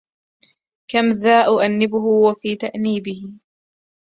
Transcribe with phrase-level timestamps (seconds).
[0.87, 3.33] كم ذا أؤنبه وفي تأنبيه